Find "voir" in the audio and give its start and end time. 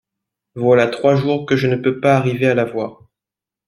2.65-3.03